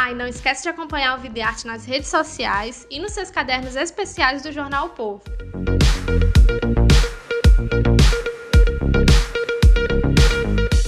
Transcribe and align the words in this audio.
Ah, 0.00 0.12
e 0.12 0.14
não 0.14 0.28
esquece 0.28 0.62
de 0.62 0.68
acompanhar 0.68 1.18
o 1.18 1.20
Vida 1.20 1.40
e 1.40 1.42
Arte 1.42 1.66
nas 1.66 1.84
redes 1.84 2.08
sociais 2.08 2.86
e 2.88 3.00
nos 3.00 3.10
seus 3.10 3.32
cadernos 3.32 3.74
especiais 3.74 4.42
do 4.42 4.52
jornal 4.52 4.86
o 4.86 4.90
Povo. 4.90 5.24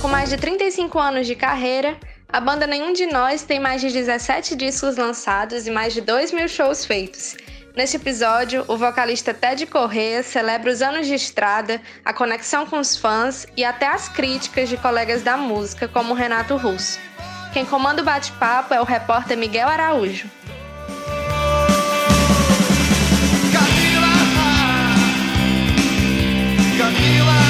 Com 0.00 0.06
mais 0.06 0.30
de 0.30 0.36
35 0.36 0.96
anos 0.96 1.26
de 1.26 1.34
carreira, 1.34 1.98
a 2.28 2.38
banda 2.38 2.68
Nenhum 2.68 2.92
de 2.92 3.06
Nós 3.06 3.42
tem 3.42 3.58
mais 3.58 3.80
de 3.80 3.90
17 3.90 4.54
discos 4.54 4.96
lançados 4.96 5.66
e 5.66 5.72
mais 5.72 5.92
de 5.92 6.00
2 6.02 6.30
mil 6.30 6.46
shows 6.46 6.84
feitos. 6.84 7.36
Neste 7.74 7.96
episódio, 7.96 8.64
o 8.68 8.76
vocalista 8.76 9.34
Ted 9.34 9.66
Correa 9.66 10.22
celebra 10.22 10.70
os 10.70 10.82
anos 10.82 11.08
de 11.08 11.14
estrada, 11.14 11.82
a 12.04 12.12
conexão 12.12 12.64
com 12.64 12.78
os 12.78 12.96
fãs 12.96 13.44
e 13.56 13.64
até 13.64 13.88
as 13.88 14.08
críticas 14.08 14.68
de 14.68 14.76
colegas 14.76 15.22
da 15.22 15.36
música, 15.36 15.88
como 15.88 16.14
Renato 16.14 16.56
Russo. 16.56 17.00
Quem 17.52 17.64
comanda 17.64 18.00
o 18.00 18.04
bate-papo 18.04 18.72
é 18.72 18.80
o 18.80 18.84
repórter 18.84 19.36
Miguel 19.36 19.68
Araújo. 19.68 20.28
Camila, 23.52 24.12
Camila. 26.78 27.40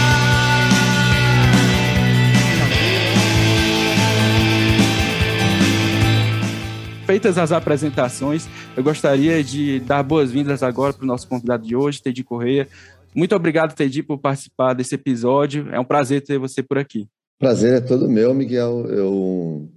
feitas 7.06 7.36
as 7.36 7.50
apresentações, 7.50 8.48
eu 8.76 8.84
gostaria 8.84 9.42
de 9.42 9.80
dar 9.80 10.00
boas-vindas 10.00 10.62
agora 10.62 10.92
para 10.92 11.02
o 11.02 11.06
nosso 11.06 11.26
convidado 11.26 11.66
de 11.66 11.74
hoje, 11.74 12.00
Tedi 12.00 12.22
Correia. 12.22 12.68
Muito 13.12 13.34
obrigado, 13.34 13.74
Tedi, 13.74 14.00
por 14.00 14.16
participar 14.16 14.74
desse 14.74 14.94
episódio. 14.94 15.68
É 15.72 15.80
um 15.80 15.84
prazer 15.84 16.22
ter 16.22 16.38
você 16.38 16.62
por 16.62 16.78
aqui. 16.78 17.08
Prazer 17.36 17.74
é 17.74 17.80
todo 17.80 18.08
meu, 18.08 18.32
Miguel. 18.32 18.86
Eu 18.88 19.68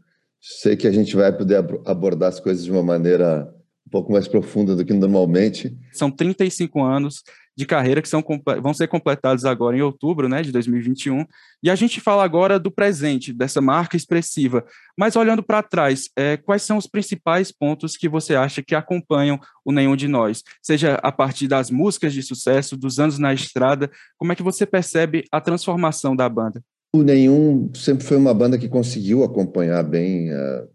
sei 0.46 0.76
que 0.76 0.86
a 0.86 0.92
gente 0.92 1.16
vai 1.16 1.32
poder 1.32 1.64
abordar 1.86 2.28
as 2.28 2.40
coisas 2.40 2.66
de 2.66 2.72
uma 2.72 2.84
maneira 2.84 3.50
um 3.88 3.90
pouco 3.90 4.12
mais 4.12 4.28
profunda 4.28 4.76
do 4.76 4.84
que 4.84 4.92
normalmente. 4.94 5.74
São 5.94 6.12
35 6.12 6.84
anos 6.84 7.24
de 7.56 7.66
carreira 7.66 8.02
que 8.02 8.10
são, 8.10 8.24
vão 8.62 8.74
ser 8.74 8.88
completados 8.88 9.46
agora 9.46 9.78
em 9.78 9.82
outubro 9.82 10.28
né, 10.28 10.42
de 10.42 10.52
2021. 10.52 11.26
E 11.62 11.70
a 11.70 11.76
gente 11.76 12.02
fala 12.02 12.24
agora 12.24 12.60
do 12.60 12.72
presente, 12.72 13.32
dessa 13.32 13.62
marca 13.62 13.96
expressiva. 13.96 14.66
Mas 14.98 15.16
olhando 15.16 15.44
para 15.44 15.64
trás, 15.64 16.10
é, 16.18 16.36
quais 16.36 16.64
são 16.64 16.78
os 16.78 16.88
principais 16.88 17.52
pontos 17.52 17.96
que 17.96 18.10
você 18.10 18.36
acha 18.36 18.64
que 18.64 18.76
acompanham 18.76 19.40
o 19.64 19.72
Nenhum 19.72 19.96
de 19.96 20.08
Nós? 20.08 20.44
Seja 20.62 20.96
a 20.96 21.12
partir 21.12 21.48
das 21.48 21.70
músicas 21.70 22.12
de 22.12 22.24
sucesso, 22.24 22.76
dos 22.76 23.00
anos 23.00 23.18
na 23.20 23.34
estrada, 23.34 23.90
como 24.18 24.34
é 24.34 24.36
que 24.36 24.44
você 24.44 24.66
percebe 24.66 25.24
a 25.32 25.40
transformação 25.40 26.16
da 26.16 26.28
banda? 26.28 26.62
Nenhum 26.96 27.72
sempre 27.74 28.06
foi 28.06 28.18
uma 28.18 28.34
banda 28.34 28.58
que 28.58 28.70
conseguiu 28.70 29.24
acompanhar 29.24 29.84
bem 29.84 30.32
a, 30.32 30.68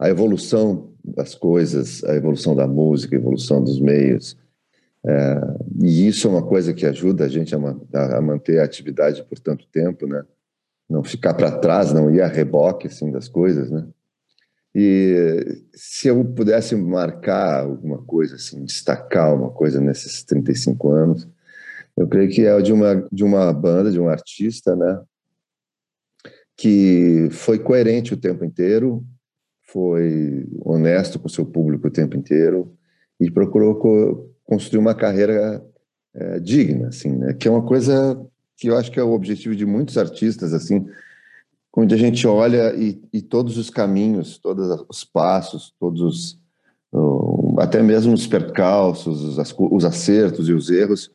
a 0.00 0.08
evolução 0.08 0.92
das 1.04 1.34
coisas, 1.34 2.02
a 2.04 2.14
evolução 2.14 2.54
da 2.54 2.66
música, 2.66 3.14
a 3.14 3.18
evolução 3.18 3.62
dos 3.62 3.78
meios, 3.78 4.36
é, 5.06 5.40
e 5.80 6.08
isso 6.08 6.26
é 6.26 6.30
uma 6.30 6.42
coisa 6.42 6.74
que 6.74 6.84
ajuda 6.84 7.24
a 7.24 7.28
gente 7.28 7.54
a, 7.54 7.58
a, 8.16 8.20
manter 8.20 8.58
a 8.58 8.64
atividade 8.64 9.22
por 9.24 9.38
tanto 9.38 9.66
tempo, 9.68 10.06
né? 10.06 10.24
Não 10.88 11.04
ficar 11.04 11.34
para 11.34 11.58
trás, 11.58 11.92
não 11.92 12.10
ir 12.10 12.20
a 12.20 12.26
reboque 12.26 12.88
assim 12.88 13.10
das 13.10 13.28
coisas, 13.28 13.70
né? 13.70 13.86
E 14.74 15.62
se 15.72 16.08
eu 16.08 16.24
pudesse 16.24 16.74
marcar 16.76 17.62
alguma 17.62 17.98
coisa 18.02 18.36
assim, 18.36 18.64
destacar 18.64 19.34
uma 19.34 19.50
coisa 19.50 19.80
nesses 19.80 20.22
35 20.24 20.90
anos, 20.90 21.28
eu 21.96 22.06
creio 22.06 22.30
que 22.30 22.46
é 22.46 22.60
de 22.60 22.72
uma 22.72 23.08
de 23.10 23.24
uma 23.24 23.52
banda, 23.52 23.90
de 23.90 24.00
um 24.00 24.08
artista, 24.08 24.76
né? 24.76 25.00
Que 26.58 27.28
foi 27.30 27.58
coerente 27.58 28.12
o 28.12 28.16
tempo 28.16 28.44
inteiro, 28.44 29.02
foi 29.62 30.46
honesto 30.60 31.18
com 31.18 31.28
o 31.28 31.30
seu 31.30 31.46
público 31.46 31.86
o 31.86 31.90
tempo 31.90 32.16
inteiro 32.16 32.72
e 33.20 33.30
procurou 33.30 34.34
construir 34.44 34.80
uma 34.80 34.94
carreira 34.94 35.64
é, 36.14 36.40
digna, 36.40 36.88
assim, 36.88 37.10
né? 37.10 37.32
Que 37.32 37.48
é 37.48 37.50
uma 37.50 37.62
coisa 37.62 38.20
que 38.56 38.68
eu 38.68 38.76
acho 38.76 38.90
que 38.90 38.98
é 38.98 39.02
o 39.02 39.12
objetivo 39.12 39.54
de 39.54 39.64
muitos 39.64 39.96
artistas, 39.96 40.52
assim, 40.52 40.84
onde 41.76 41.94
a 41.94 41.98
gente 41.98 42.26
olha 42.26 42.74
e, 42.74 43.00
e 43.12 43.22
todos 43.22 43.56
os 43.56 43.70
caminhos, 43.70 44.36
todos 44.38 44.84
os 44.88 45.04
passos, 45.04 45.72
todos 45.78 46.00
os, 46.00 46.40
até 47.58 47.82
mesmo 47.82 48.12
os 48.12 48.26
percalços, 48.26 49.22
os, 49.22 49.54
os, 49.70 49.84
acertos 49.84 50.48
e 50.48 50.52
os 50.52 50.70
erros 50.70 51.10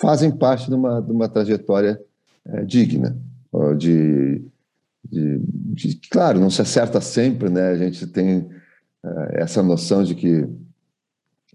fazem 0.00 0.30
parte 0.30 0.68
de 0.68 0.74
uma, 0.74 1.00
de 1.00 1.10
uma 1.10 1.28
trajetória 1.28 2.00
é, 2.46 2.64
digna, 2.64 3.18
de, 3.76 4.44
de, 5.10 5.38
de, 5.38 6.00
claro, 6.10 6.40
não 6.40 6.50
se 6.50 6.62
acerta 6.62 7.00
sempre, 7.00 7.48
né? 7.48 7.68
A 7.68 7.76
gente 7.76 8.06
tem 8.06 8.48
é, 9.04 9.42
essa 9.42 9.62
noção 9.62 10.02
de 10.02 10.14
que 10.14 10.48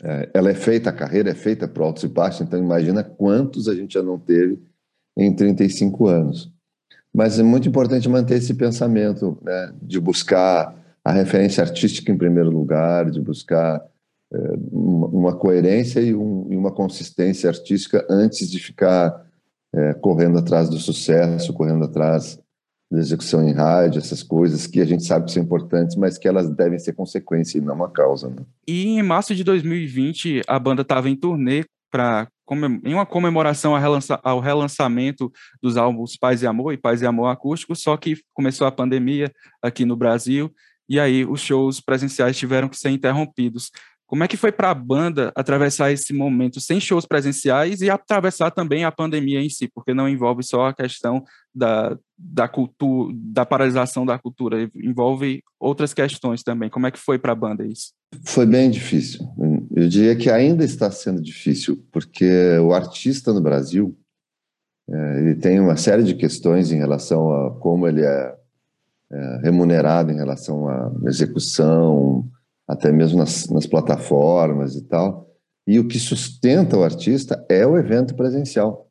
é, 0.01 0.29
ela 0.33 0.49
é 0.49 0.53
feita, 0.53 0.89
a 0.89 0.93
carreira 0.93 1.31
é 1.31 1.35
feita 1.35 1.67
para 1.67 1.83
altos 1.83 2.03
e 2.03 2.07
baixos, 2.07 2.41
então 2.41 2.59
imagina 2.59 3.03
quantos 3.03 3.67
a 3.67 3.75
gente 3.75 3.93
já 3.93 4.03
não 4.03 4.17
teve 4.17 4.59
em 5.17 5.33
35 5.33 6.07
anos. 6.07 6.51
Mas 7.13 7.39
é 7.39 7.43
muito 7.43 7.67
importante 7.67 8.07
manter 8.07 8.38
esse 8.38 8.53
pensamento 8.53 9.38
né, 9.41 9.73
de 9.81 9.99
buscar 9.99 10.75
a 11.03 11.11
referência 11.11 11.63
artística 11.63 12.11
em 12.11 12.17
primeiro 12.17 12.51
lugar, 12.51 13.09
de 13.09 13.19
buscar 13.19 13.83
é, 14.31 14.38
uma 14.71 15.35
coerência 15.35 15.99
e, 15.99 16.13
um, 16.13 16.47
e, 16.51 16.55
uma 16.55 16.71
consistência 16.71 17.49
artística 17.49 18.05
antes 18.09 18.49
de 18.49 18.59
ficar 18.59 19.27
correndo 20.01 20.39
atrás 20.39 20.67
do 20.67 20.79
sucesso, 20.79 21.53
correndo 21.53 21.85
atrás 21.85 22.39
da 22.91 23.00
execução 23.00 23.47
em 23.47 23.53
rádio, 23.53 24.00
essas 24.00 24.23
coisas 24.23 24.66
que 24.66 24.81
a 24.81 24.85
gente 24.85 25.03
sabe 25.03 25.25
que 25.25 25.31
são 25.31 25.44
importantes, 25.44 25.95
mas 25.95 26.17
que 26.17 26.27
elas 26.27 26.50
devem 26.50 26.79
ser 26.79 26.94
consequência 26.94 27.57
e 27.57 27.61
não 27.61 27.75
uma 27.75 27.89
causa. 27.89 28.29
Né? 28.29 28.44
E 28.67 28.88
em 28.88 29.03
março 29.03 29.35
de 29.35 29.44
2020, 29.44 30.41
a 30.47 30.57
banda 30.57 30.81
estava 30.81 31.09
em 31.09 31.16
turnê 31.16 31.66
para 31.91 32.27
em 32.83 32.95
uma 32.95 33.05
comemoração 33.05 33.75
ao 34.23 34.39
relançamento 34.39 35.31
dos 35.61 35.77
álbuns 35.77 36.17
Paz 36.17 36.41
e 36.41 36.47
Amor 36.47 36.73
e 36.73 36.77
Paz 36.77 37.00
e 37.00 37.05
Amor 37.05 37.27
Acústico, 37.27 37.75
só 37.75 37.95
que 37.95 38.17
começou 38.33 38.66
a 38.66 38.72
pandemia 38.72 39.31
aqui 39.61 39.85
no 39.85 39.95
Brasil 39.95 40.51
e 40.89 41.00
aí 41.00 41.23
os 41.23 41.39
shows 41.39 41.79
presenciais 41.79 42.35
tiveram 42.35 42.67
que 42.67 42.75
ser 42.75 42.89
interrompidos. 42.89 43.69
Como 44.09 44.23
é 44.23 44.27
que 44.27 44.35
foi 44.35 44.51
para 44.51 44.71
a 44.71 44.73
banda 44.73 45.31
atravessar 45.35 45.91
esse 45.91 46.11
momento 46.13 46.59
sem 46.59 46.79
shows 46.79 47.05
presenciais 47.05 47.79
e 47.81 47.91
atravessar 47.91 48.49
também 48.49 48.83
a 48.83 48.91
pandemia 48.91 49.39
em 49.39 49.49
si, 49.51 49.69
porque 49.71 49.93
não 49.93 50.09
envolve 50.09 50.41
só 50.41 50.65
a 50.65 50.73
questão 50.73 51.23
da, 51.53 51.95
da 52.17 52.47
cultura, 52.47 53.13
da 53.15 53.45
paralisação 53.45 54.07
da 54.07 54.17
cultura, 54.17 54.67
envolve 54.75 55.43
outras 55.59 55.93
questões 55.93 56.41
também. 56.41 56.71
Como 56.71 56.87
é 56.87 56.91
que 56.91 56.97
foi 56.97 57.19
para 57.19 57.33
a 57.33 57.35
banda 57.35 57.63
isso? 57.63 57.93
Foi 58.25 58.47
bem 58.47 58.71
difícil. 58.71 59.27
Eu 59.75 59.87
diria 59.87 60.15
que 60.15 60.31
ainda 60.31 60.65
está 60.65 60.89
sendo 60.89 61.21
difícil, 61.21 61.85
porque 61.91 62.57
o 62.63 62.73
artista 62.73 63.31
no 63.31 63.41
Brasil 63.41 63.95
é, 64.89 65.19
ele 65.19 65.35
tem 65.35 65.59
uma 65.59 65.77
série 65.77 66.01
de 66.01 66.15
questões 66.15 66.71
em 66.71 66.77
relação 66.77 67.31
a 67.31 67.51
como 67.59 67.87
ele 67.87 68.03
é, 68.03 68.35
é 69.11 69.39
remunerado 69.43 70.11
em 70.11 70.15
relação 70.15 70.67
à 70.67 70.91
execução 71.05 72.27
até 72.69 72.92
mesmo 72.92 73.18
nas, 73.18 73.50
nas 73.50 73.66
plataformas 73.66 74.75
e 74.75 74.83
tal. 74.83 75.27
E 75.66 75.80
o 75.80 75.88
que 75.88 75.98
sustenta 75.98 76.77
o 76.77 76.83
artista 76.83 77.44
é 77.50 77.66
o 77.66 77.75
evento 77.75 78.13
presencial. 78.16 78.88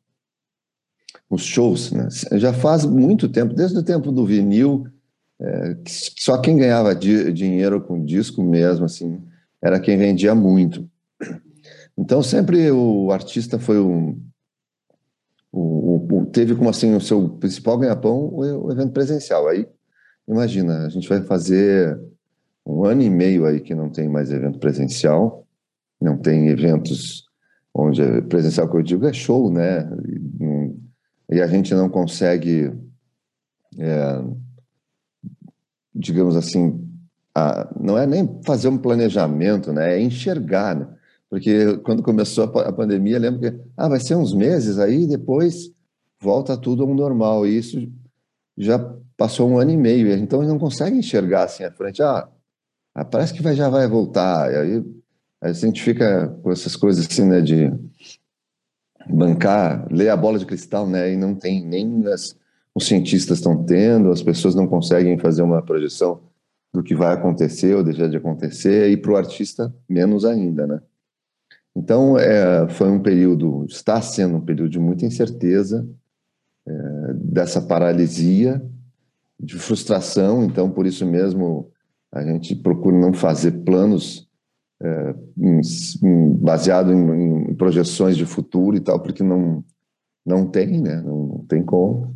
Os 1.29 1.43
shows, 1.43 1.93
né? 1.93 2.09
Já 2.33 2.51
faz 2.51 2.83
muito 2.83 3.29
tempo, 3.29 3.53
desde 3.53 3.77
o 3.77 3.83
tempo 3.83 4.11
do 4.11 4.25
vinil, 4.25 4.85
é, 5.41 5.77
só 6.17 6.37
quem 6.39 6.57
ganhava 6.57 6.93
di 6.93 7.31
dinheiro 7.31 7.79
com 7.79 8.03
disco 8.03 8.43
mesmo, 8.43 8.83
assim, 8.83 9.23
era 9.63 9.79
quem 9.79 9.97
vendia 9.97 10.35
muito. 10.35 10.89
Então 11.97 12.21
sempre 12.21 12.69
o 12.71 13.11
artista 13.11 13.57
foi 13.57 13.79
um, 13.79 14.21
o, 15.51 16.17
o, 16.17 16.25
teve 16.25 16.53
como 16.55 16.69
assim 16.69 16.93
o 16.95 17.01
seu 17.01 17.29
principal 17.29 17.77
ganha-pão 17.77 18.17
o, 18.17 18.65
o 18.65 18.71
evento 18.71 18.91
presencial. 18.91 19.47
Aí 19.47 19.65
imagina, 20.27 20.85
a 20.85 20.89
gente 20.89 21.07
vai 21.07 21.21
fazer 21.21 21.97
um 22.69 22.85
ano 22.85 23.01
e 23.01 23.09
meio 23.09 23.45
aí 23.45 23.59
que 23.59 23.73
não 23.73 23.89
tem 23.89 24.07
mais 24.07 24.31
evento 24.31 24.59
presencial, 24.59 25.45
não 25.99 26.17
tem 26.17 26.49
eventos 26.49 27.25
onde 27.73 28.01
é 28.01 28.21
presencial 28.21 28.69
que 28.69 28.77
eu 28.77 28.83
digo 28.83 29.07
é 29.07 29.13
show, 29.13 29.51
né? 29.51 29.89
E, 31.29 31.35
e 31.35 31.41
a 31.41 31.47
gente 31.47 31.73
não 31.73 31.89
consegue, 31.89 32.71
é, 33.77 34.21
digamos 35.93 36.35
assim, 36.35 36.87
a, 37.33 37.67
não 37.79 37.97
é 37.97 38.05
nem 38.05 38.39
fazer 38.45 38.67
um 38.67 38.77
planejamento, 38.77 39.73
né? 39.73 39.95
É 39.95 40.01
enxergar, 40.01 40.75
né? 40.75 40.87
Porque 41.29 41.77
quando 41.79 42.03
começou 42.03 42.45
a, 42.45 42.71
pandemia, 42.71 43.19
lembro 43.19 43.39
que 43.39 43.59
ah, 43.77 43.87
vai 43.87 43.99
ser 43.99 44.15
uns 44.15 44.33
meses 44.33 44.79
aí, 44.79 45.05
depois 45.05 45.71
volta 46.19 46.57
tudo 46.57 46.83
ao 46.83 46.93
normal. 46.93 47.45
E 47.45 47.57
isso 47.57 47.91
já 48.57 48.79
passou 49.15 49.49
um 49.49 49.59
ano 49.59 49.71
e 49.71 49.77
meio, 49.77 50.11
então 50.13 50.41
não 50.41 50.57
conseguem 50.57 50.99
enxergar 50.99 51.43
assim 51.43 51.63
à 51.63 51.71
frente. 51.71 52.01
Ah, 52.01 52.27
ah 52.93 53.05
parece 53.05 53.33
que 53.33 53.41
vai, 53.41 53.55
já 53.55 53.69
vai 53.69 53.87
voltar. 53.87 54.51
E 54.51 54.55
aí 54.55 54.85
a 55.41 55.51
gente 55.53 55.81
fica 55.81 56.27
com 56.41 56.51
essas 56.51 56.75
coisas 56.75 57.05
assim, 57.05 57.25
né, 57.25 57.41
de 57.41 57.71
bancar, 59.09 59.87
ler 59.91 60.09
a 60.09 60.17
bola 60.17 60.37
de 60.37 60.45
cristal, 60.45 60.87
né, 60.87 61.13
e 61.13 61.17
não 61.17 61.33
tem 61.33 61.65
nem 61.65 62.05
as, 62.07 62.35
os 62.75 62.87
cientistas 62.87 63.37
estão 63.37 63.63
tendo, 63.63 64.11
as 64.11 64.21
pessoas 64.21 64.53
não 64.53 64.67
conseguem 64.67 65.17
fazer 65.17 65.41
uma 65.41 65.61
projeção 65.61 66.21
do 66.73 66.83
que 66.83 66.93
vai 66.93 67.13
acontecer 67.13 67.75
ou 67.75 67.83
deixar 67.83 68.07
de 68.07 68.17
acontecer, 68.17 68.89
e 68.89 68.97
para 68.97 69.11
o 69.11 69.15
artista, 69.15 69.73
menos 69.87 70.25
ainda, 70.25 70.67
né? 70.67 70.81
Então, 71.75 72.17
é, 72.17 72.67
foi 72.69 72.89
um 72.89 73.01
período, 73.01 73.65
está 73.67 74.01
sendo 74.01 74.37
um 74.37 74.41
período 74.41 74.69
de 74.69 74.79
muita 74.79 75.05
incerteza, 75.05 75.87
é, 76.67 77.13
dessa 77.13 77.61
paralisia, 77.61 78.61
de 79.39 79.57
frustração, 79.57 80.43
então, 80.43 80.69
por 80.69 80.85
isso 80.85 81.05
mesmo, 81.05 81.71
a 82.11 82.23
gente 82.23 82.55
procura 82.55 82.97
não 82.97 83.13
fazer 83.13 83.63
planos 83.63 84.27
é, 84.81 85.15
baseado 86.39 86.91
em, 86.93 87.51
em, 87.51 87.55
projeções 87.55 88.17
de 88.17 88.25
futuro 88.25 88.77
e 88.77 88.79
tal, 88.79 88.99
porque 89.01 89.21
não, 89.21 89.63
não 90.25 90.47
tem, 90.47 90.81
né? 90.81 91.01
Não, 91.01 91.27
não 91.27 91.45
tem 91.45 91.63
como. 91.63 92.15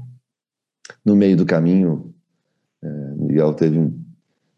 No 1.05 1.15
meio 1.15 1.37
do 1.37 1.45
caminho, 1.45 2.13
é, 2.81 2.87
Miguel 3.15 3.53
teve 3.53 3.93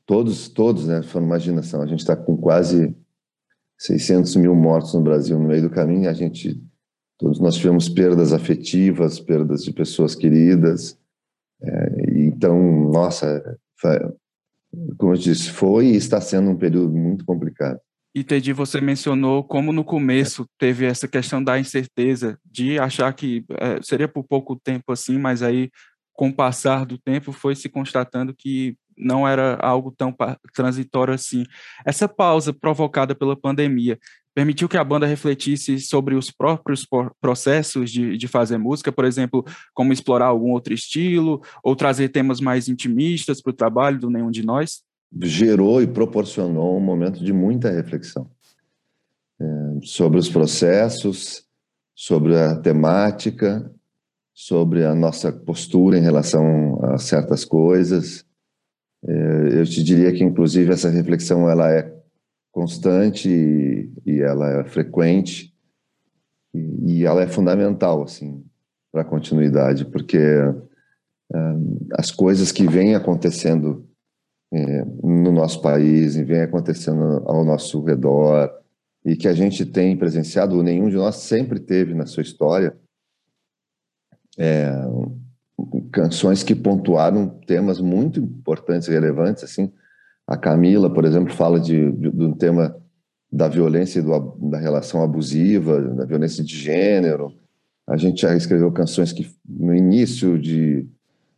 todos, 0.05 0.47
todos, 0.47 0.87
né? 0.87 1.01
Foram 1.03 1.25
imaginação. 1.25 1.81
A 1.81 1.87
gente 1.87 1.99
está 1.99 2.15
com 2.15 2.37
quase 2.37 2.95
600 3.77 4.35
mil 4.37 4.55
mortos 4.55 4.93
no 4.93 5.01
Brasil 5.01 5.37
no 5.37 5.47
meio 5.47 5.63
do 5.63 5.69
caminho. 5.69 6.09
A 6.09 6.13
gente, 6.13 6.61
todos 7.17 7.39
nós 7.39 7.55
tivemos 7.55 7.89
perdas 7.89 8.31
afetivas, 8.31 9.19
perdas 9.19 9.63
de 9.63 9.73
pessoas 9.73 10.15
queridas. 10.15 10.97
É, 11.61 12.19
então, 12.19 12.89
nossa, 12.91 13.57
como 14.97 15.13
eu 15.13 15.17
disse, 15.17 15.51
foi 15.51 15.87
e 15.87 15.95
está 15.95 16.19
sendo 16.21 16.49
um 16.49 16.57
período 16.57 16.95
muito 16.95 17.25
complicado. 17.25 17.79
E 18.13 18.23
Teddy, 18.23 18.53
você 18.53 18.79
mencionou 18.79 19.43
como 19.43 19.73
no 19.73 19.83
começo 19.83 20.47
teve 20.57 20.85
essa 20.85 21.07
questão 21.07 21.43
da 21.43 21.59
incerteza, 21.59 22.39
de 22.45 22.79
achar 22.79 23.11
que 23.13 23.43
é, 23.59 23.81
seria 23.81 24.07
por 24.07 24.23
pouco 24.23 24.55
tempo 24.55 24.93
assim, 24.93 25.17
mas 25.17 25.43
aí 25.43 25.69
com 26.13 26.29
o 26.29 26.33
passar 26.33 26.85
do 26.85 26.97
tempo 26.97 27.33
foi 27.33 27.55
se 27.55 27.67
constatando 27.67 28.33
que 28.33 28.77
não 28.97 29.27
era 29.27 29.55
algo 29.55 29.91
tão 29.91 30.15
transitório 30.53 31.13
assim. 31.13 31.43
Essa 31.85 32.07
pausa 32.07 32.53
provocada 32.53 33.13
pela 33.13 33.35
pandemia 33.35 33.99
permitiu 34.35 34.67
que 34.67 34.77
a 34.77 34.83
banda 34.83 35.07
refletisse 35.07 35.79
sobre 35.79 36.13
os 36.13 36.29
próprios 36.29 36.85
processos 37.21 37.89
de, 37.89 38.17
de 38.17 38.27
fazer 38.27 38.57
música, 38.57 38.91
por 38.91 39.05
exemplo, 39.05 39.45
como 39.73 39.93
explorar 39.93 40.25
algum 40.25 40.51
outro 40.51 40.73
estilo, 40.73 41.41
ou 41.63 41.73
trazer 41.73 42.09
temas 42.09 42.41
mais 42.41 42.67
intimistas 42.67 43.41
para 43.41 43.51
o 43.51 43.55
trabalho 43.55 43.97
do 43.97 44.09
Nenhum 44.09 44.29
de 44.29 44.45
Nós? 44.45 44.83
Gerou 45.23 45.81
e 45.81 45.87
proporcionou 45.87 46.77
um 46.77 46.81
momento 46.81 47.23
de 47.23 47.31
muita 47.31 47.71
reflexão 47.71 48.29
é, 49.39 49.45
sobre 49.83 50.19
os 50.19 50.27
processos, 50.27 51.45
sobre 51.95 52.37
a 52.37 52.57
temática, 52.57 53.71
sobre 54.33 54.83
a 54.83 54.93
nossa 54.93 55.31
postura 55.31 55.97
em 55.97 56.01
relação 56.01 56.83
a 56.83 56.97
certas 56.97 57.45
coisas. 57.45 58.25
É, 59.07 59.59
eu 59.59 59.65
te 59.65 59.81
diria 59.81 60.11
que, 60.11 60.25
inclusive, 60.25 60.73
essa 60.73 60.89
reflexão 60.89 61.49
ela 61.49 61.71
é 61.71 61.94
constante 62.55 63.29
e, 63.29 63.91
e 64.05 64.21
ela 64.21 64.61
é 64.61 64.63
frequente 64.63 65.53
e, 66.53 66.99
e, 66.99 67.05
ela 67.05 67.21
é 67.21 67.27
fundamental, 67.27 68.01
assim, 68.01 68.45
para 68.93 69.01
a 69.01 69.05
continuidade, 69.05 69.83
porque 69.83 70.17
é, 70.17 71.37
as 71.97 72.11
coisas 72.11 72.53
que 72.53 72.65
vêm 72.65 72.95
acontecendo 72.95 73.85
é, 74.53 74.85
no 75.03 75.33
nosso 75.33 75.61
país 75.61 76.15
e 76.15 76.23
vêm 76.23 76.43
acontecendo 76.43 77.21
ao 77.25 77.43
nosso 77.43 77.83
redor 77.83 78.49
e 79.03 79.17
que 79.17 79.27
a 79.27 79.33
gente 79.33 79.65
tem 79.65 79.97
presenciado, 79.97 80.63
nenhum 80.63 80.87
de 80.87 80.95
nós 80.95 81.17
sempre 81.17 81.59
teve 81.59 81.93
na 81.93 82.05
sua 82.05 82.23
história, 82.23 82.73
é, 84.37 84.71
canções 85.91 86.41
que 86.41 86.55
pontuaram 86.55 87.27
temas 87.27 87.81
muito 87.81 88.21
importantes 88.21 88.87
e 88.87 88.91
relevantes, 88.91 89.43
assim. 89.43 89.73
A 90.27 90.35
Camila, 90.35 90.89
por 90.89 91.05
exemplo, 91.05 91.33
fala 91.33 91.59
de, 91.59 91.91
de, 91.91 92.09
um 92.09 92.33
tema 92.33 92.75
da 93.31 93.47
violência 93.47 93.99
e 93.99 94.01
do, 94.01 94.37
da 94.49 94.57
relação 94.57 95.03
abusiva, 95.03 95.81
da 95.81 96.05
violência 96.05 96.43
de 96.43 96.55
gênero. 96.57 97.33
A 97.87 97.95
gente 97.97 98.21
já 98.21 98.35
escreveu 98.35 98.71
canções 98.71 99.13
que 99.13 99.29
no 99.47 99.75
início 99.75 100.39
de, 100.39 100.87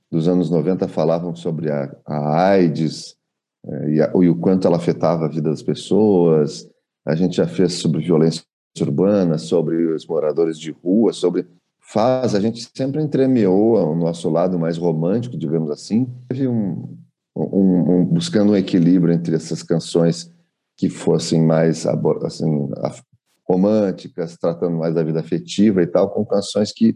dos 0.09 0.27
anos 0.27 0.49
90 0.49 0.87
falavam 0.87 1.35
sobre 1.35 1.69
a, 1.69 1.93
a 2.05 2.49
AIDS 2.49 3.17
é, 3.65 3.89
e, 3.89 4.01
a, 4.01 4.11
e 4.21 4.29
o 4.29 4.35
quanto 4.35 4.67
ela 4.67 4.77
afetava 4.77 5.25
a 5.25 5.29
vida 5.29 5.49
das 5.49 5.61
pessoas. 5.61 6.69
A 7.05 7.15
gente 7.15 7.37
já 7.37 7.47
fez 7.47 7.73
sobre 7.73 8.01
violência 8.01 8.43
urbana, 8.79 9.37
sobre 9.37 9.93
os 9.93 10.05
moradores 10.05 10.57
de 10.57 10.71
rua, 10.71 11.11
sobre 11.11 11.45
faz, 11.79 12.35
a 12.35 12.39
gente 12.39 12.69
sempre 12.75 13.01
entremeou 13.01 13.77
o 13.77 13.95
nosso 13.95 14.29
lado 14.29 14.59
mais 14.59 14.77
romântico, 14.77 15.37
digamos 15.37 15.71
assim. 15.71 16.05
Teve 16.27 16.47
um, 16.47 16.97
um, 17.37 17.99
um, 17.99 18.05
buscando 18.05 18.51
um 18.51 18.55
equilíbrio 18.55 19.13
entre 19.13 19.35
essas 19.35 19.61
canções 19.61 20.31
que 20.75 20.89
fossem 20.89 21.41
mais 21.41 21.85
assim, 21.85 22.69
românticas, 23.47 24.37
tratando 24.37 24.77
mais 24.77 24.93
da 24.93 25.03
vida 25.03 25.19
afetiva 25.19 25.81
e 25.81 25.87
tal, 25.87 26.09
com 26.09 26.25
canções 26.25 26.71
que 26.71 26.95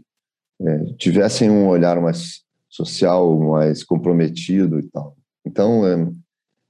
é, 0.60 0.84
tivessem 0.98 1.50
um 1.50 1.68
olhar 1.68 2.00
mais 2.00 2.42
social, 2.68 3.38
mais 3.38 3.82
comprometido 3.82 4.78
e 4.78 4.88
tal. 4.88 5.16
Então, 5.44 5.86
é, 5.86 5.96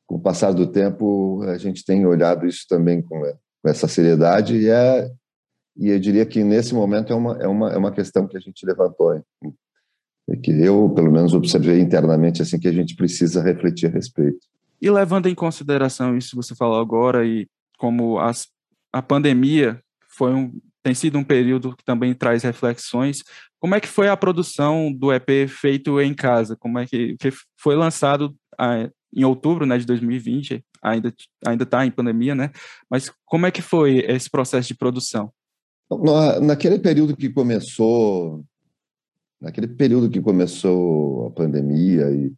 com 0.06 0.16
o 0.16 0.20
passar 0.20 0.52
do 0.52 0.66
tempo, 0.66 1.42
a 1.42 1.58
gente 1.58 1.84
tem 1.84 2.06
olhado 2.06 2.46
isso 2.46 2.66
também 2.68 3.02
com, 3.02 3.24
é, 3.24 3.34
com 3.62 3.68
essa 3.68 3.88
seriedade 3.88 4.56
e 4.56 4.68
é 4.68 5.10
e 5.76 5.88
eu 5.88 5.98
diria 5.98 6.26
que 6.26 6.44
nesse 6.44 6.74
momento 6.74 7.12
é 7.12 7.16
uma, 7.16 7.42
é 7.42 7.46
uma, 7.46 7.72
é 7.72 7.76
uma 7.78 7.92
questão 7.92 8.26
que 8.26 8.36
a 8.36 8.40
gente 8.40 8.64
levantou, 8.66 9.22
e 10.28 10.36
que 10.36 10.50
eu, 10.50 10.88
pelo 10.90 11.10
menos, 11.10 11.34
observei 11.34 11.80
internamente, 11.80 12.42
assim, 12.42 12.58
que 12.58 12.68
a 12.68 12.72
gente 12.72 12.94
precisa 12.94 13.42
refletir 13.42 13.86
a 13.86 13.90
respeito. 13.90 14.38
E 14.80 14.90
levando 14.90 15.28
em 15.28 15.34
consideração 15.34 16.16
isso 16.16 16.30
que 16.30 16.36
você 16.36 16.54
falou 16.54 16.80
agora, 16.80 17.26
e 17.26 17.46
como 17.78 18.18
as, 18.18 18.48
a 18.92 19.02
pandemia 19.02 19.80
foi 20.08 20.32
um, 20.32 20.52
tem 20.82 20.94
sido 20.94 21.18
um 21.18 21.24
período 21.24 21.76
que 21.76 21.84
também 21.84 22.14
traz 22.14 22.42
reflexões, 22.42 23.22
como 23.60 23.74
é 23.74 23.80
que 23.80 23.88
foi 23.88 24.08
a 24.08 24.16
produção 24.16 24.92
do 24.92 25.12
EP 25.12 25.48
feito 25.48 26.00
em 26.00 26.12
casa? 26.12 26.56
Como 26.56 26.78
é 26.78 26.86
que, 26.86 27.16
que 27.16 27.30
foi 27.56 27.76
lançado 27.76 28.34
ah, 28.58 28.88
em 29.14 29.24
outubro 29.24 29.64
né, 29.64 29.78
de 29.78 29.86
2020, 29.86 30.64
ainda 30.82 31.14
ainda 31.46 31.64
está 31.64 31.86
em 31.86 31.90
pandemia, 31.90 32.34
né? 32.34 32.50
Mas 32.90 33.12
como 33.24 33.46
é 33.46 33.50
que 33.50 33.62
foi 33.62 33.98
esse 34.08 34.28
processo 34.28 34.68
de 34.68 34.74
produção? 34.74 35.32
Naquele 36.40 36.78
período 36.78 37.16
que 37.16 37.28
começou, 37.28 38.42
naquele 39.42 39.66
período 39.66 40.08
que 40.08 40.20
começou 40.20 41.26
a 41.26 41.30
pandemia 41.32 42.08
e, 42.12 42.32